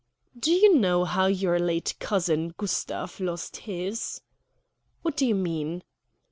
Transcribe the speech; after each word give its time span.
"Do 0.35 0.51
you 0.51 0.75
know 0.79 1.05
how 1.05 1.27
your 1.27 1.59
late 1.59 1.93
cousin, 1.99 2.55
Gustav, 2.57 3.19
lost 3.19 3.57
his?" 3.57 4.19
"What 5.03 5.15
do 5.15 5.27
you 5.27 5.35
mean?" 5.35 5.83